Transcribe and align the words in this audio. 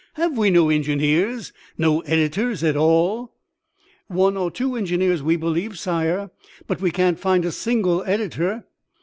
Have 0.15 0.35
we 0.35 0.49
no 0.49 0.71
engineers, 0.71 1.53
no 1.77 1.99
editors 2.07 2.63
at 2.63 2.75
all." 2.75 3.35
"One 4.07 4.35
or 4.35 4.49
two 4.49 4.75
engineers, 4.75 5.21
we 5.21 5.35
believe, 5.35 5.77
sire, 5.77 6.31
but 6.65 6.81
we 6.81 6.89
can't 6.89 7.19
find 7.19 7.45
a 7.45 7.51
single 7.51 8.03
editor." 8.05 8.65